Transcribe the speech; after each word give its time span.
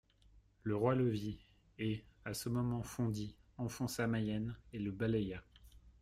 Le 0.63 0.75
roi 0.75 0.95
le 0.95 1.07
vit, 1.07 1.37
et, 1.77 2.03
à 2.25 2.33
ce 2.33 2.49
moment, 2.49 2.81
fondit, 2.81 3.35
enfonça 3.59 4.07
Mayenne 4.07 4.57
et 4.73 4.79
le 4.79 4.89
balaya. 4.89 5.43